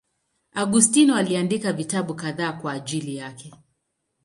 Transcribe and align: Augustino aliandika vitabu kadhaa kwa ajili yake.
Augustino 0.53 1.15
aliandika 1.15 1.73
vitabu 1.73 2.15
kadhaa 2.15 2.53
kwa 2.53 2.71
ajili 2.73 3.15
yake. 3.15 3.53